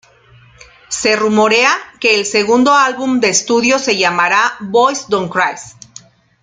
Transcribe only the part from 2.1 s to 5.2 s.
el segundo álbum de estudio se llamará "Boys